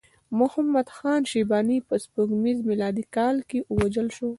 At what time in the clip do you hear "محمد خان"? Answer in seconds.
0.39-1.21